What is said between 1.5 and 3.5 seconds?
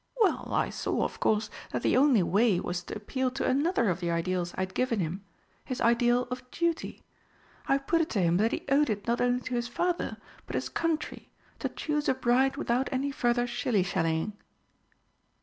that the only way was to appeal to